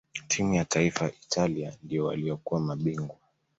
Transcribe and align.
timu 0.27 0.53
ya 0.53 0.65
taifa 0.65 1.05
ya 1.05 1.11
italia 1.13 1.77
ndio 1.83 2.05
waliokuwa 2.05 2.59
mabingwa 2.61 3.17